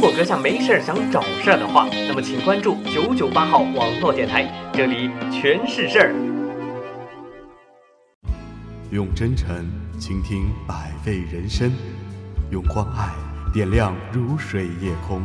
[0.00, 6.14] 如果阁下没事儿想找事儿的话，那么请关注九九八号网络电台，这里全是事儿。
[8.90, 9.68] 用真诚
[9.98, 11.70] 倾听百味人生，
[12.50, 13.12] 用关爱
[13.52, 15.20] 点亮如水夜空。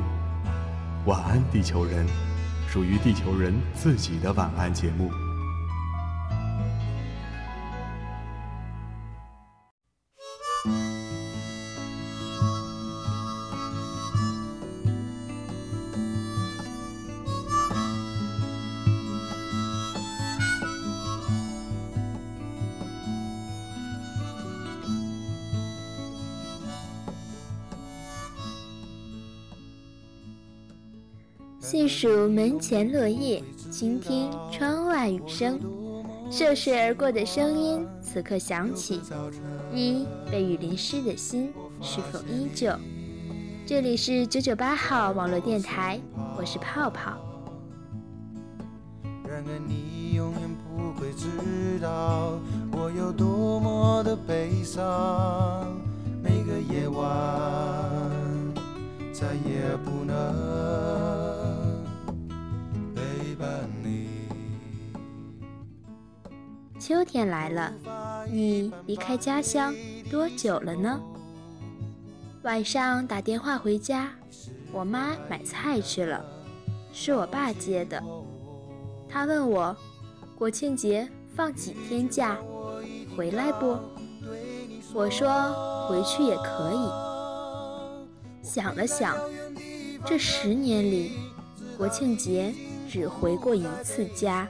[1.06, 2.06] 晚安，地球人，
[2.68, 5.10] 属于地球人自己的晚安节目。
[31.98, 33.42] 数门前落叶，
[33.72, 35.58] 倾听窗外雨声，
[36.30, 39.00] 涉水而过的声音此刻响起。
[39.72, 42.74] 你被雨淋湿的心是否依旧？
[43.66, 45.98] 这里是九九八号网络电台，
[46.38, 47.14] 我是泡泡。
[49.26, 52.38] 然而你永远不会知道
[52.74, 55.80] 我有多么的悲伤，
[56.22, 57.02] 每个夜晚
[59.14, 61.05] 再也不能。
[66.88, 67.74] 秋天来了，
[68.32, 69.74] 你离开家乡
[70.12, 71.02] 多久了呢？
[72.44, 74.12] 晚上打电话回家，
[74.72, 76.24] 我妈买菜去了，
[76.94, 78.00] 是我爸接的。
[79.10, 79.76] 他问我，
[80.38, 82.38] 国庆节放几天假，
[83.18, 83.80] 回来不？
[84.94, 88.46] 我说回去也可以。
[88.48, 89.18] 想了想，
[90.06, 91.14] 这十年里，
[91.80, 92.54] 国庆节
[92.88, 94.48] 只回过一次家。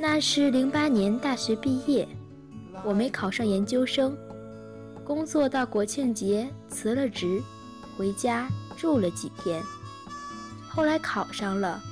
[0.00, 2.06] 那是零八年大学毕业，
[2.84, 4.16] 我没考上研究生，
[5.04, 7.42] 工作到国庆节辞了职，
[7.96, 9.60] 回家住了几天。
[10.68, 11.82] 后来考上了，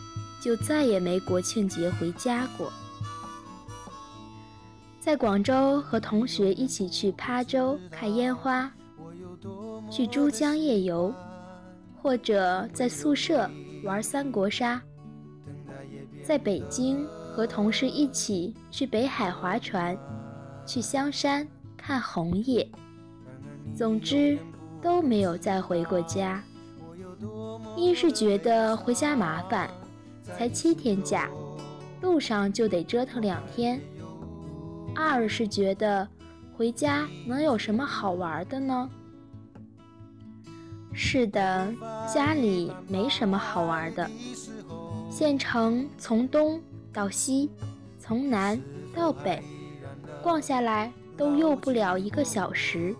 [0.40, 2.72] 就再也没国庆节回家过。
[5.00, 8.72] 在广州和同学一起去琶洲看烟花，
[9.90, 11.12] 去珠江夜游，
[12.00, 13.50] 或者在宿舍
[13.82, 14.80] 玩三国杀。
[16.22, 17.04] 在北京。
[17.36, 19.94] 和同事一起去北海划船，
[20.64, 22.66] 去香山看红叶。
[23.74, 24.38] 总之
[24.80, 26.42] 都没有再回过家。
[27.76, 29.68] 一是觉得回家麻烦，
[30.24, 31.28] 才七天假，
[32.00, 33.78] 路上就得折腾两天；
[34.94, 36.08] 二是觉得
[36.56, 38.88] 回家能有什么好玩的呢？
[40.94, 41.70] 是的，
[42.10, 44.10] 家里没什么好玩的。
[45.10, 46.58] 县城从东。
[46.96, 47.50] 到西，
[48.00, 48.58] 从南
[48.94, 49.42] 到北，
[50.22, 52.96] 逛下来都用不了一个小时，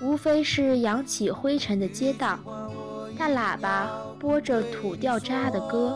[0.00, 2.38] 无非是扬起灰尘的街道，
[3.18, 3.90] 大喇叭
[4.20, 5.92] 播着土掉渣的歌。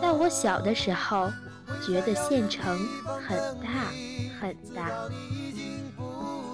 [0.00, 1.30] 但我小的时候
[1.86, 2.78] 觉得县城
[3.26, 3.68] 很大
[4.40, 4.90] 很大。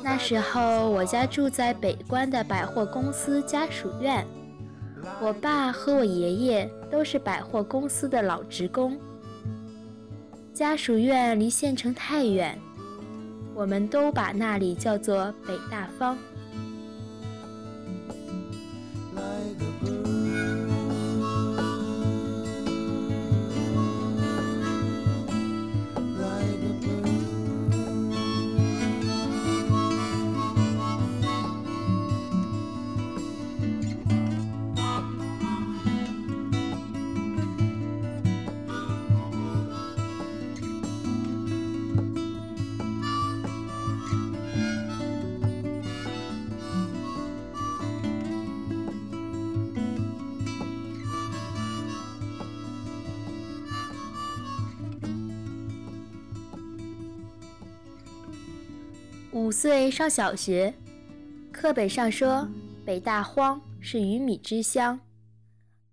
[0.02, 4.26] 那时候我家住在北关的百货公司家属院，
[5.20, 8.98] 我爸和我爷爷都是百货公司的老职工。
[10.52, 12.58] 家属院离县城太远，
[13.54, 16.16] 我们都把那里叫做北大方。
[59.42, 60.72] 五岁上小学，
[61.52, 62.46] 课本上说
[62.86, 65.00] 北大荒是鱼米之乡，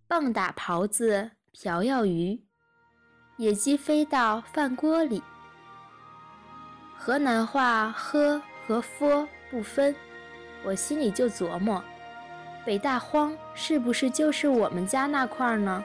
[0.08, 2.40] 棒打狍子瓢舀鱼，
[3.38, 5.24] 野鸡飞到饭锅里。
[6.96, 9.96] 河南话喝和佛不分，
[10.64, 11.84] 我心里就琢磨，
[12.64, 15.84] 北大荒是不是就是我们家那块呢？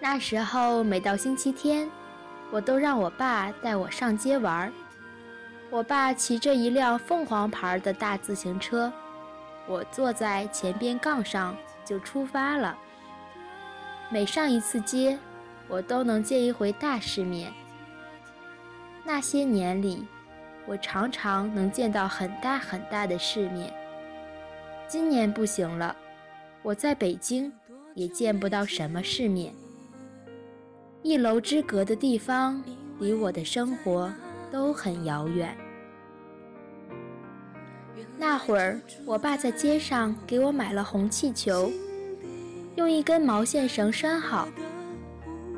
[0.00, 1.90] 那时候每到星期天，
[2.50, 4.70] 我都让我爸带我上街玩。
[5.70, 8.92] 我爸骑着一辆凤凰牌的大自行车，
[9.68, 12.76] 我坐在前边杠上就出发了。
[14.10, 15.16] 每上一次街，
[15.68, 17.52] 我都能见一回大世面。
[19.04, 20.04] 那些年里，
[20.66, 23.72] 我常常能见到很大很大的世面。
[24.88, 25.94] 今年不行了，
[26.62, 27.52] 我在北京
[27.94, 29.54] 也见不到什么世面。
[31.02, 32.60] 一楼之隔的地方，
[32.98, 34.12] 离我的生活
[34.50, 35.56] 都很遥远。
[38.18, 41.70] 那会儿，我爸在街上给我买了红气球，
[42.76, 44.48] 用一根毛线绳拴好，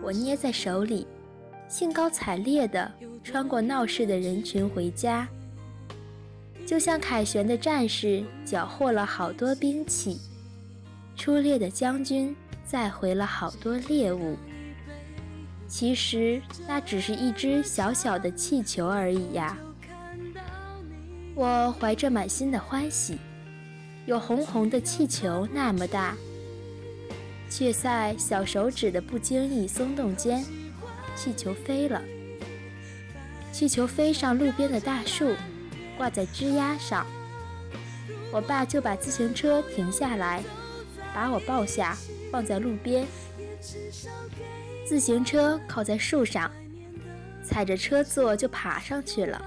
[0.00, 1.06] 我捏在手里，
[1.68, 2.90] 兴高采烈地
[3.24, 5.26] 穿过闹市的人群回家，
[6.64, 10.20] 就像凯旋的战士缴获了好多兵器，
[11.16, 12.34] 出猎的将军
[12.64, 14.36] 载回了好多猎物。
[15.72, 19.56] 其实那只是一只小小的气球而已呀。
[21.34, 23.16] 我怀着满心的欢喜，
[24.04, 26.14] 有红红的气球那么大，
[27.48, 30.44] 却在小手指的不经意松动间，
[31.16, 32.02] 气球飞了。
[33.50, 35.34] 气球飞上路边的大树，
[35.96, 37.06] 挂在枝丫上。
[38.30, 40.42] 我爸就把自行车停下来，
[41.14, 41.96] 把我抱下，
[42.30, 43.06] 放在路边。
[44.92, 46.50] 自行车靠在树上，
[47.42, 49.42] 踩着车座就爬上去了。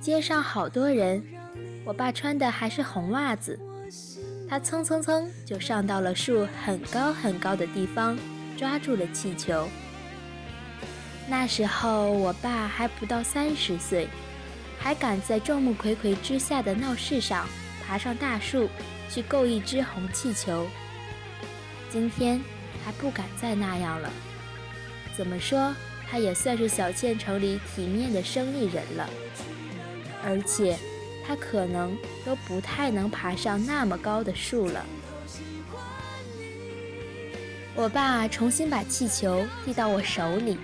[0.00, 1.22] 街上好多人，
[1.84, 3.60] 我爸穿的还是红袜子，
[4.48, 8.16] 他蹭蹭蹭就上到了树很高很高的地方，
[8.56, 9.68] 抓住了气球。
[11.28, 14.08] 那时候我爸还不到三十岁，
[14.78, 17.46] 还敢在众目睽睽之下的闹市上
[17.86, 18.66] 爬上大树
[19.10, 20.66] 去够一只红气球。
[21.90, 22.40] 今天
[22.86, 24.08] 还不敢再那样了。
[25.16, 25.74] 怎么说，
[26.08, 29.10] 他也算是小县城里体面的生意人了。
[30.24, 30.78] 而且，
[31.26, 34.86] 他可能都不太能爬上那么高的树了。
[37.74, 40.56] 我爸重新把气球递到我手里，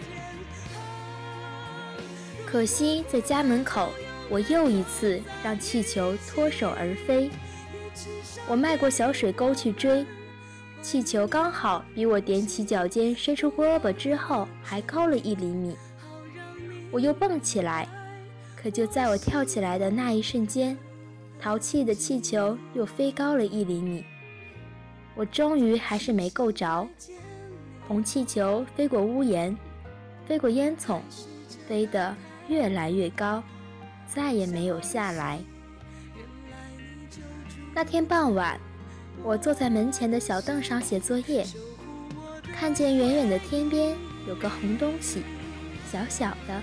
[2.46, 3.90] 可惜在家门口，
[4.28, 7.28] 我又一次让气球脱手而飞。
[8.46, 10.06] 我迈过小水沟去追，
[10.82, 15.76] 气球刚好比我踮起脚尖伸出胳膊之后还高了一厘米。
[16.90, 17.88] 我又蹦起来。
[18.54, 20.78] 可就在我跳起来的那一瞬间，
[21.40, 24.04] 淘气的气球又飞高了一厘米。
[25.16, 26.86] 我终于还是没够着，
[27.88, 29.56] 红气球飞过屋檐，
[30.28, 31.00] 飞过烟囱，
[31.66, 32.14] 飞得
[32.46, 33.42] 越来越高，
[34.06, 35.40] 再也没有下来。
[37.74, 38.60] 那天傍晚，
[39.22, 41.46] 我坐在门前的小凳上写作业，
[42.54, 45.22] 看见远远的天边有个红东西，
[45.90, 46.60] 小小的。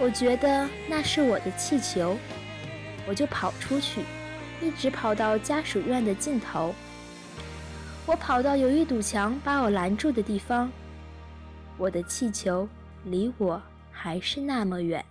[0.00, 2.16] 我觉得那是我的气球，
[3.06, 4.02] 我就跑出去，
[4.62, 6.74] 一直跑到家属院的尽头。
[8.06, 10.70] 我跑到有一堵墙把我拦住的地方，
[11.76, 12.68] 我的气球
[13.04, 13.60] 离我
[13.90, 15.04] 还是那么远。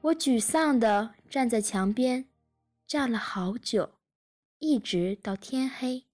[0.00, 2.24] 我沮丧地站在墙边，
[2.86, 3.90] 站了好久，
[4.60, 6.07] 一直到天黑。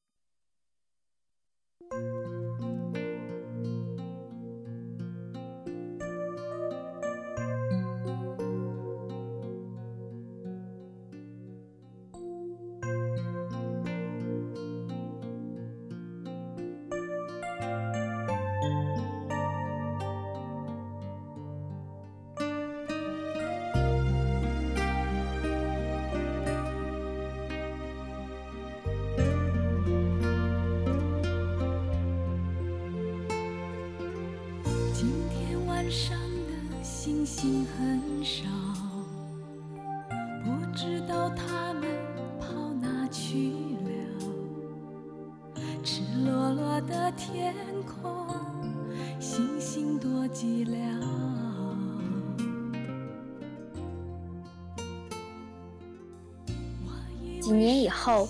[57.45, 58.27] 几年以后，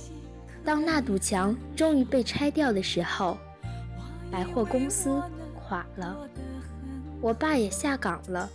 [0.65, 3.39] 当那堵墙终于被拆掉的时候，
[4.29, 5.23] 百货公司
[5.55, 6.17] 垮了，
[7.21, 8.51] 我爸也下岗了。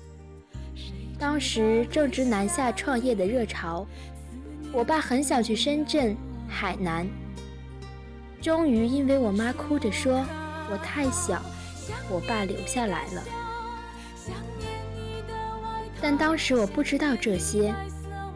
[1.17, 3.87] 当时正值南下创业的热潮，
[4.73, 6.13] 我爸很想去深圳、
[6.49, 7.07] 海南。
[8.41, 10.25] 终于因为我妈哭着说
[10.69, 11.41] 我太小，
[12.09, 13.23] 我爸留下来了。
[16.01, 17.73] 但当时我不知道这些，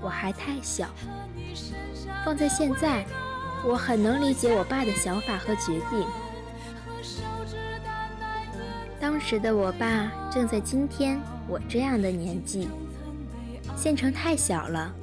[0.02, 0.88] 我还太小。
[2.24, 3.06] 放在现在，
[3.66, 6.06] 我很能理解我爸的想法和决定。
[9.00, 11.20] 当时的我爸正在今天。
[11.46, 12.70] 我这样的年纪，
[13.76, 14.96] 县城太小了，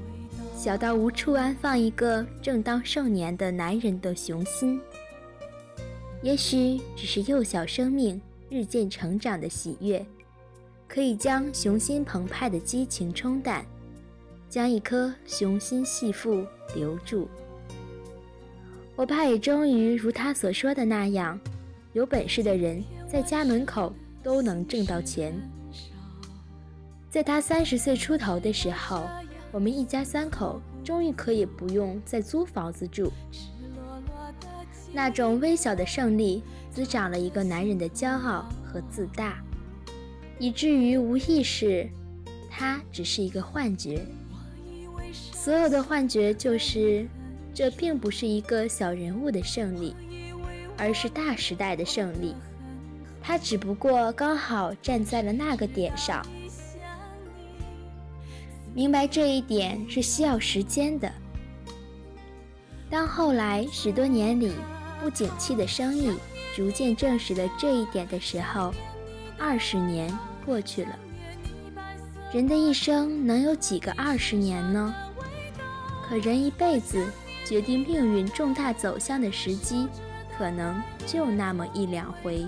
[0.56, 4.80] 小到无处安放一个正当盛年的男人的雄心。
[6.22, 10.04] 也许只是幼小生命日渐成长的喜悦，
[10.88, 13.66] 可以将雄心澎湃的激情冲淡，
[14.50, 17.28] 将一颗雄心细腹留住。
[18.96, 21.38] 我爸也终于如他所说的那样，
[21.92, 25.32] 有本事的人在家门口都能挣到钱。
[27.08, 29.08] 在他三十岁出头的时候，
[29.52, 33.10] 我们一家三口终于可以不用再租房子住。
[34.92, 36.42] 那种微小的胜利，
[36.72, 39.40] 滋长了一个男人的骄傲和自大，
[40.38, 41.88] 以至于无意识，
[42.50, 44.04] 他只是一个幻觉。
[45.12, 47.06] 所有的幻觉就是，
[47.52, 49.94] 这并不是一个小人物的胜利，
[50.76, 52.34] 而是大时代的胜利。
[53.22, 56.24] 他只不过刚好站在了那个点上。
[58.72, 61.12] 明白这一点是需要时间的。
[62.88, 64.52] 当后来十多年里
[65.00, 66.16] 不景气的生意
[66.54, 68.72] 逐渐证实了这一点的时候，
[69.38, 70.10] 二十年
[70.44, 70.98] 过去了。
[72.32, 74.94] 人的一生能有几个二十年呢？
[76.08, 77.04] 可人一辈子
[77.44, 79.88] 决定命运重大走向的时机，
[80.38, 82.46] 可能就那么一两回。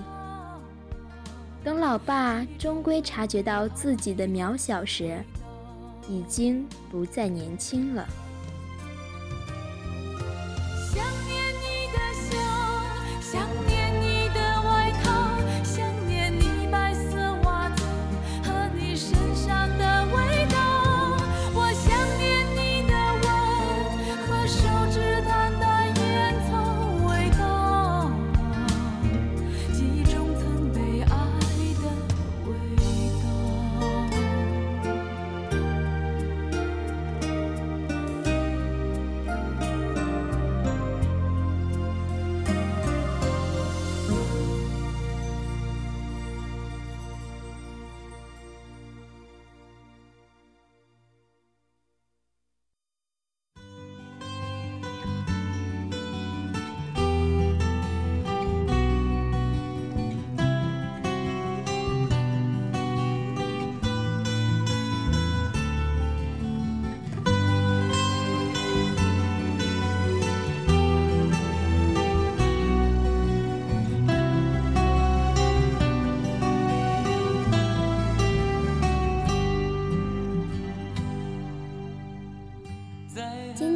[1.65, 5.21] 等老爸终归察觉到自己的渺小时，
[6.07, 8.07] 已经不再年轻了。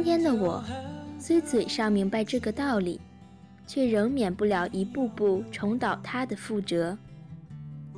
[0.08, 0.64] 天的我，
[1.18, 2.98] 虽嘴上明白这个道理，
[3.66, 6.96] 却仍免不了一步步重蹈他的覆辙。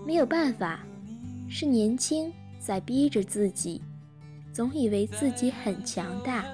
[0.04, 0.80] 没有办法，
[1.48, 3.80] 是年轻在逼着自己，
[4.52, 6.44] 总以为自己很强大。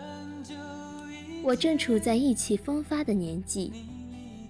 [1.42, 3.72] 我正处在意气风发的年纪，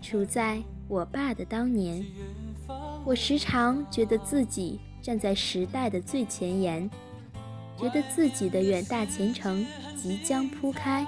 [0.02, 2.04] 处在我爸的当年，
[3.04, 6.90] 我时常觉得自己站在时代的最前沿。
[7.78, 9.64] 觉得自己的远大前程
[9.96, 11.06] 即将铺开，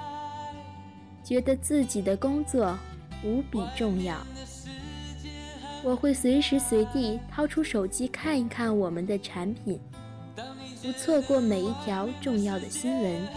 [1.23, 2.77] 觉得自己的工作
[3.23, 4.15] 无比重要。
[5.83, 9.79] 我会随时随地掏出手机看一看我们的产品，
[10.83, 13.27] 不错过每一条重要的新闻。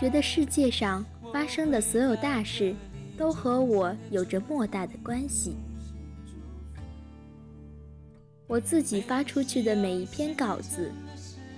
[0.00, 2.74] 觉得世界上发生的所有大事
[3.16, 5.56] 都和我有着莫大的关系。
[8.46, 10.90] 我自己发出去的每一篇稿子。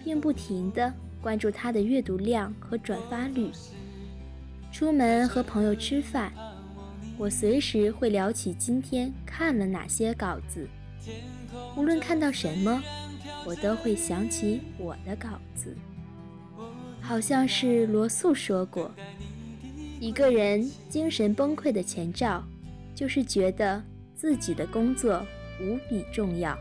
[0.05, 0.93] 并不停地
[1.23, 3.51] 关注他的阅读量和转发率。
[4.71, 6.33] 出门和朋友吃饭，
[7.17, 10.69] 我随时会聊起今天看了哪些稿子。
[11.77, 12.83] 无论看到什么，
[13.47, 15.75] 我都会想起我的稿子。
[17.01, 18.91] 好像是罗素说过
[20.01, 22.43] ：“一个人精神崩溃的前兆，
[22.95, 23.83] 就是觉得
[24.15, 25.25] 自己的工作
[25.61, 26.57] 无比重要。”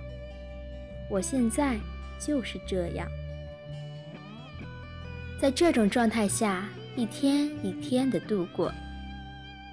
[1.09, 1.77] 我现在
[2.19, 3.07] 就是这样。
[5.43, 6.63] 在这种状态下，
[6.95, 8.71] 一天一天的度过，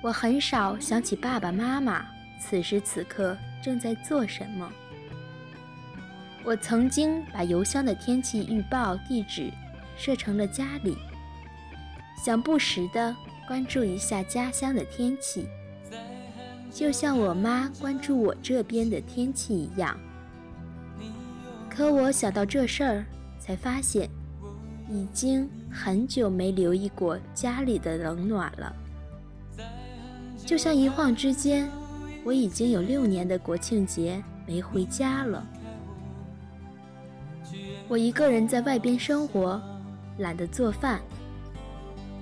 [0.02, 2.04] 我很少想起爸爸妈妈
[2.40, 4.68] 此时此刻正在做什么。
[6.42, 9.48] 我曾经把邮箱的天气预报地址
[9.96, 10.98] 设成了家里，
[12.24, 13.14] 想不时的
[13.46, 15.46] 关注一下家乡的天气，
[16.72, 19.96] 就像我妈关注我这边的天气一样。
[21.68, 23.04] 可我想到这事儿，
[23.38, 24.10] 才发现。
[24.92, 28.74] 已经很久没留意过家里的冷暖了，
[30.44, 31.70] 就像一晃之间，
[32.24, 35.46] 我已经有六年的国庆节没回家了。
[37.88, 39.60] 我一个人在外边生活，
[40.18, 41.00] 懒得做饭，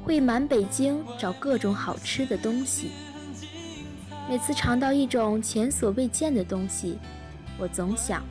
[0.05, 2.91] 会满北京找各种好吃的东西。
[4.29, 6.99] 每次尝到一种前所未见的东西，
[7.59, 8.23] 我总想，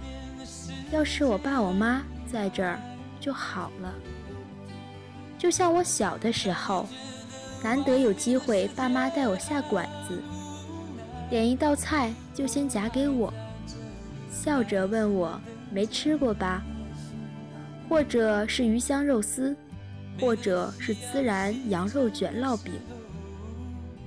[0.92, 2.80] 要是我爸我妈在这儿
[3.20, 3.94] 就好了。
[5.38, 6.88] 就像我小的时候，
[7.64, 10.22] 难得有机会，爸妈带我下馆子，
[11.30, 13.32] 点一道菜就先夹给我，
[14.32, 15.40] 笑着问我
[15.72, 16.64] 没吃过吧，
[17.88, 19.56] 或者是鱼香肉丝，
[20.20, 22.74] 或者是孜然羊肉卷烙饼，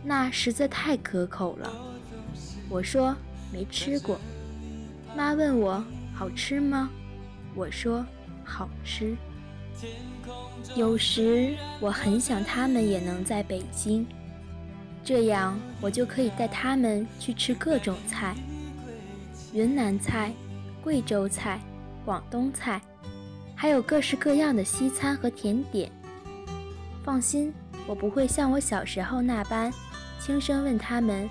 [0.03, 1.71] 那实在太可口了。
[2.69, 3.15] 我说
[3.53, 4.21] 没吃过，
[5.17, 6.91] 妈问我好吃吗？
[7.55, 8.05] 我说
[8.45, 9.17] 好吃。
[10.77, 14.07] 有时我很想他们也能在北京，
[15.03, 18.37] 这样我就可以带他们去吃各种菜，
[19.53, 20.33] 云南菜、
[20.83, 21.61] 贵州菜、
[22.05, 22.81] 广东菜，
[23.57, 25.91] 还有各式各样的西餐和甜点。
[27.03, 27.53] 放心，
[27.87, 29.73] 我不会像我小时候那般
[30.21, 31.29] 轻声问他们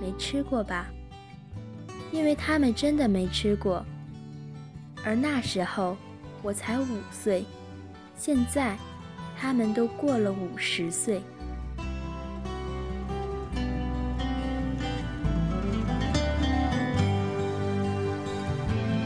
[0.00, 0.88] 没吃过吧，
[2.10, 3.84] 因为他们真的没吃过。
[5.04, 5.96] 而那时候
[6.42, 7.44] 我才五岁。
[8.22, 8.76] 现在，
[9.34, 11.22] 他们都过了五十岁。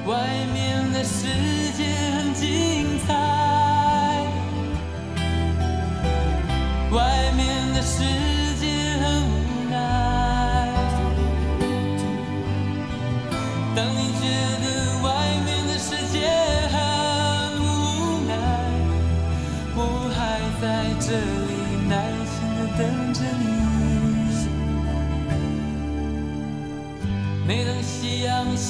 [0.04, 0.16] 外
[0.52, 1.28] 面的世
[1.76, 3.14] 界很精彩，
[6.90, 8.02] 外面的世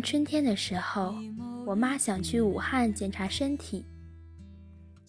[0.00, 1.14] 春天的时候，
[1.66, 3.84] 我妈想去武汉检查身体，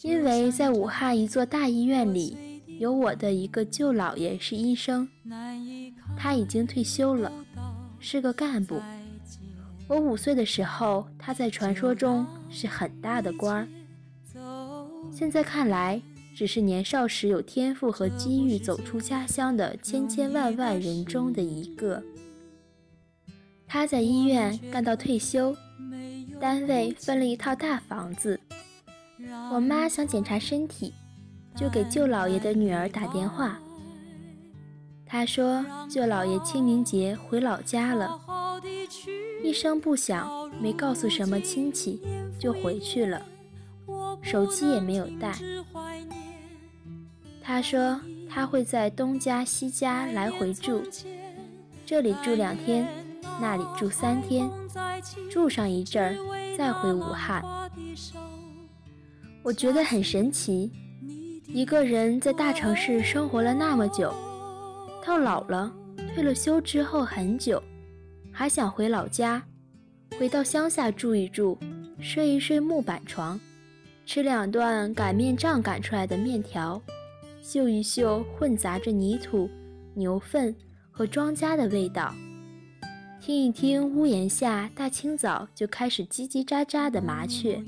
[0.02, 5.08] 因为在武汉一座大医院里，有我的一个舅姥爷是医生，
[6.18, 7.32] 他已经退休了，
[8.00, 8.82] 是个干部。
[9.88, 13.68] 我五岁的时候，他在传说中是很大的官儿，
[15.12, 16.02] 现在看来，
[16.36, 22.04] 只是年少时有天赋和机遇走出家乡的千千万万人中的一个。
[23.68, 25.56] 他在医院干到退休，
[26.40, 28.40] 单位分了一套大房子。
[29.52, 30.94] 我妈想检查身体，
[31.56, 33.60] 就给舅老爷的女儿打电话。
[35.06, 38.20] 她说舅老爷清明节回老家了，
[39.44, 42.02] 一声不响，没告诉什么亲戚，
[42.40, 43.22] 就回去了，
[44.22, 45.34] 手机也没有带。
[47.42, 48.00] 他说
[48.30, 50.82] 他会在东家西家来回住，
[51.86, 53.05] 这里住两天。
[53.40, 54.50] 那里住三天，
[55.30, 57.44] 住上一阵儿，再回武汉。
[59.44, 60.72] 我觉得很神奇，
[61.48, 64.14] 一个人在大城市生活了那么久，
[65.06, 65.72] 到老了
[66.14, 67.62] 退了休之后很久，
[68.32, 69.44] 还想回老家，
[70.18, 71.58] 回到乡下住一住，
[72.00, 73.40] 睡一睡木板床，
[74.06, 76.82] 吃两段擀面杖擀出来的面条，
[77.42, 79.50] 嗅一嗅混杂着泥土、
[79.94, 80.56] 牛粪
[80.90, 82.14] 和庄稼的味道。
[83.26, 87.60] 听一听屋檐下大清早就开始叽叽喳喳的麻雀。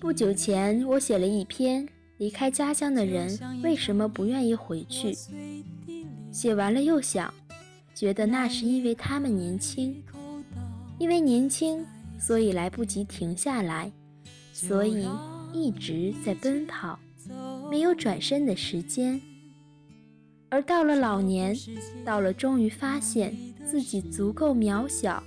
[0.00, 5.12] 不久前，我写了一篇《离开家乡的人为什么不愿意回去》，
[6.32, 7.32] 写完了又想，
[7.94, 10.02] 觉得那是因为他们年轻，
[10.98, 11.86] 因为年轻，
[12.18, 13.92] 所以来不及停下来，
[14.52, 15.06] 所以
[15.52, 16.98] 一直在奔跑，
[17.70, 19.20] 没有转身的时间。
[20.50, 21.56] 而到了老年，
[22.04, 25.22] 到了终于发现自己足够渺小，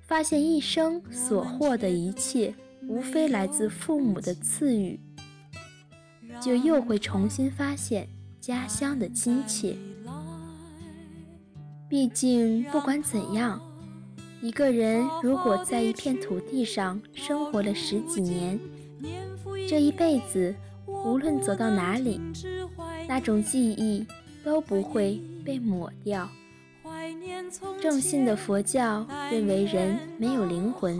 [0.00, 2.54] 发现一生所获的一切，
[2.88, 4.98] 无非来自父母的赐予，
[6.40, 8.08] 就又会重新发现
[8.40, 9.76] 家乡的亲切。
[11.88, 13.60] 毕竟，不管怎样，
[14.40, 18.58] 一个人如果在一片土地上生活了十几年，
[19.68, 20.54] 这一辈子
[20.86, 22.20] 无论走到哪里，
[23.06, 24.06] 那种记忆
[24.46, 26.30] 都不会被抹掉。
[27.82, 30.96] 正信的佛教认为人没有灵魂。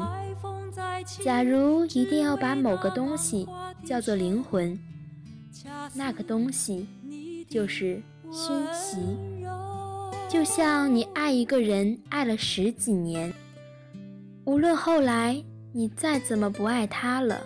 [1.22, 3.46] 假如一定要把某个东西
[3.85, 4.76] 叫做灵魂，
[5.94, 6.88] 那个东西
[7.48, 8.96] 就是熏习。
[10.28, 13.32] 就像你爱一个人爱了十几年，
[14.44, 15.40] 无论后来
[15.72, 17.40] 你再怎么不爱他了，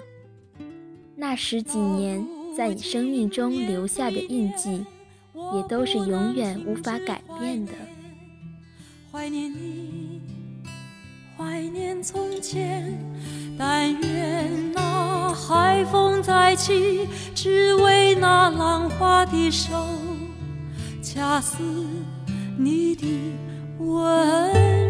[1.14, 4.82] 那十几年在你生命中留下的印记，
[5.54, 7.72] 也都是永远无法改变的。
[9.12, 10.20] 怀念你，
[11.36, 12.96] 怀念从前。
[13.58, 19.70] 但愿那海风再起，只为那浪花的手，
[21.02, 21.58] 恰似
[22.56, 23.06] 你的
[23.78, 24.89] 温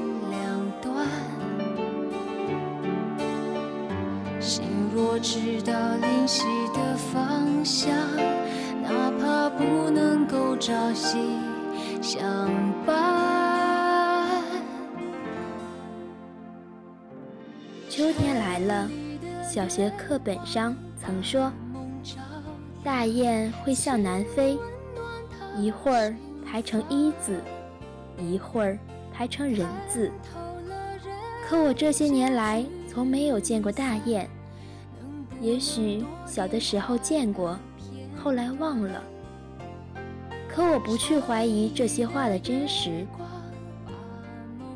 [5.23, 7.95] 知道灵犀的方向，
[8.81, 11.19] 哪怕不能够朝夕
[12.01, 12.19] 相
[12.83, 14.41] 伴。
[17.87, 18.89] 秋天来了，
[19.47, 21.51] 小学课本上曾说，
[22.83, 24.57] 大雁会向南飞，
[25.55, 27.39] 一会儿排成一字，
[28.17, 28.75] 一会儿
[29.13, 30.11] 排成人字。
[31.51, 34.25] 可我这些年来从没有见过大雁。
[35.41, 37.59] 也许小的时候见过，
[38.15, 39.03] 后来忘了。
[40.47, 43.05] 可我不去怀疑这些话的真实。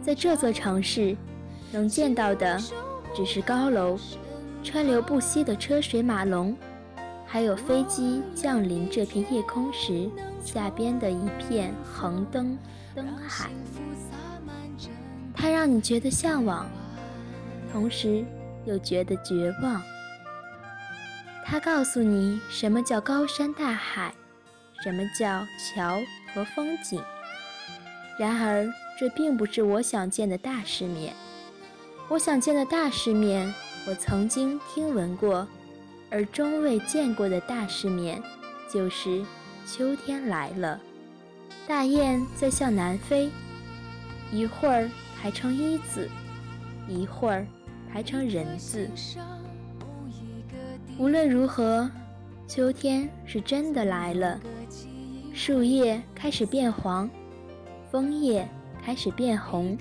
[0.01, 1.15] 在这座城市，
[1.71, 2.59] 能见到的
[3.15, 3.97] 只是高楼、
[4.61, 6.53] 川流不息的车水马龙，
[7.25, 10.09] 还有飞机降临这片夜空时
[10.43, 12.57] 下边的一片横灯
[12.93, 13.49] 灯海。
[15.35, 16.69] 它让你觉得向往，
[17.71, 18.23] 同时
[18.65, 19.81] 又觉得绝望。
[21.45, 24.13] 它告诉你什么叫高山大海，
[24.83, 25.99] 什么叫桥
[26.33, 27.03] 和风景。
[28.17, 28.65] 然而，
[28.99, 31.13] 这并不是我想见的大世面。
[32.07, 33.53] 我想见的大世面，
[33.87, 35.47] 我曾经听闻过，
[36.09, 38.21] 而终未见过的大世面，
[38.71, 39.23] 就是
[39.67, 40.79] 秋天来了，
[41.67, 43.29] 大雁在向南飞，
[44.31, 46.09] 一会儿排成一字，
[46.87, 47.45] 一会儿
[47.91, 48.89] 排成人字。
[50.97, 51.89] 无论如何，
[52.47, 54.39] 秋天是真的来了。
[55.33, 57.09] 树叶开始变黄，
[57.91, 58.47] 枫叶
[58.83, 59.77] 开始变红，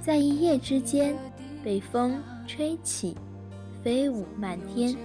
[0.00, 1.14] 在一夜之间
[1.62, 3.16] 被风吹起，
[3.84, 4.96] 飞舞漫天。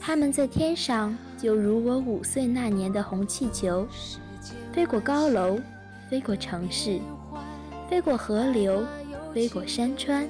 [0.00, 3.86] 它们在天上，就如我五岁那年的红气球，
[4.72, 5.58] 飞过高楼，
[6.08, 7.00] 飞过城市，
[7.88, 8.84] 飞过河流，
[9.32, 10.26] 飞过山川，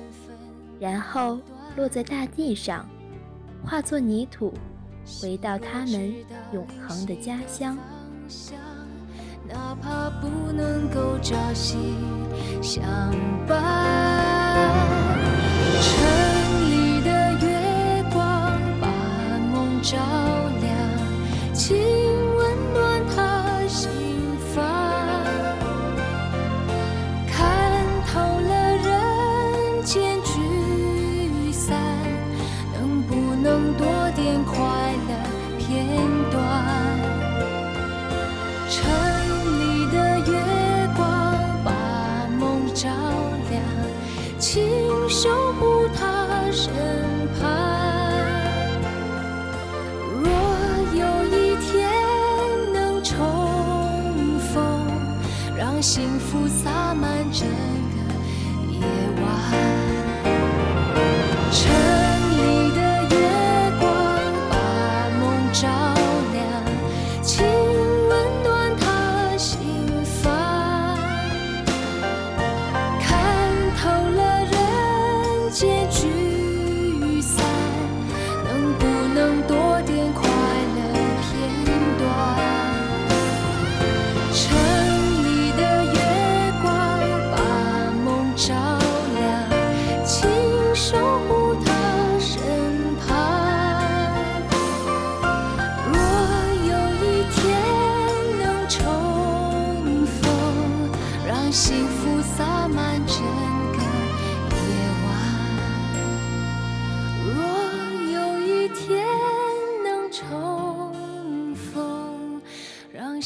[0.78, 1.38] 然后
[1.76, 2.86] 落在大地上。
[3.64, 4.52] 化作泥土，
[5.20, 6.14] 回到他们
[6.52, 7.76] 永恒的家乡。
[9.48, 11.76] 哪怕不能够朝夕
[12.62, 12.84] 相
[13.46, 13.56] 伴，
[55.80, 57.65] 幸福洒满整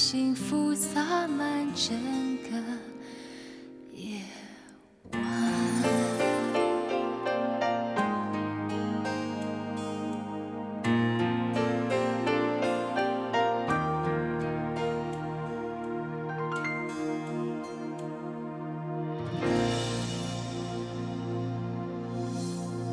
[0.00, 1.94] 幸福洒满整
[2.38, 2.56] 个
[3.92, 4.22] 夜
[5.12, 5.20] 晚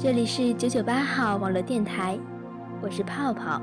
[0.02, 2.20] 这里是九九八号网络电台，
[2.82, 3.62] 我是泡泡。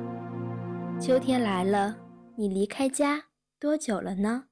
[0.98, 1.94] 秋天来了，
[2.37, 3.22] 你离开家
[3.64, 4.44] 多久了呢？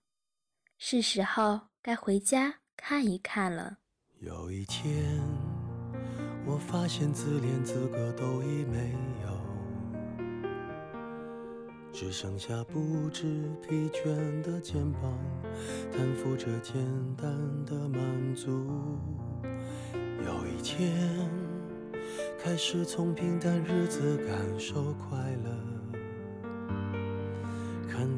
[0.79, 3.77] 是时候该回家看一看了。
[4.21, 5.21] 有一天，
[6.47, 9.39] 我发现自怜资格都已没有，
[11.93, 15.03] 只剩下不知疲倦的肩膀，
[15.93, 16.83] 担负着简
[17.15, 17.31] 单
[17.67, 18.67] 的满足。
[20.25, 20.97] 有一天。
[22.39, 25.72] 开始从平淡日子感受快乐，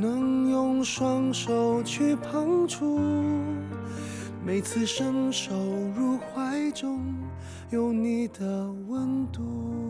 [0.00, 2.98] 能用双手去碰触，
[4.42, 5.54] 每次伸手
[5.94, 7.14] 入怀中，
[7.68, 9.89] 有你的温度。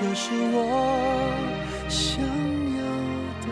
[0.00, 0.60] 这是我
[1.88, 2.80] 想要
[3.42, 3.46] 的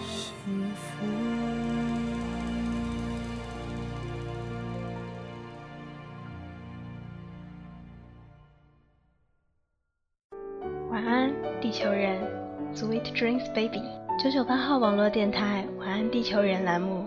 [0.00, 0.80] 幸福。
[10.90, 12.18] 晚安，地球人
[12.74, 13.82] ，Sweet dreams, baby。
[14.18, 17.06] 九九八号网络电台晚安地球人栏目，